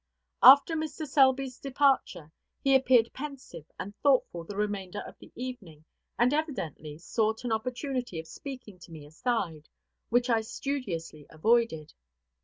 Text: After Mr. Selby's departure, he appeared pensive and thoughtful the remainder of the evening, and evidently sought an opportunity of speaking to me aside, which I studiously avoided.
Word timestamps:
After 0.41 0.75
Mr. 0.75 1.05
Selby's 1.05 1.59
departure, 1.59 2.31
he 2.63 2.73
appeared 2.73 3.13
pensive 3.13 3.65
and 3.77 3.95
thoughtful 3.97 4.43
the 4.43 4.55
remainder 4.57 5.01
of 5.01 5.15
the 5.19 5.31
evening, 5.35 5.85
and 6.17 6.33
evidently 6.33 6.97
sought 6.97 7.43
an 7.43 7.51
opportunity 7.51 8.19
of 8.19 8.27
speaking 8.27 8.79
to 8.79 8.91
me 8.91 9.05
aside, 9.05 9.69
which 10.09 10.27
I 10.27 10.41
studiously 10.41 11.27
avoided. 11.29 11.93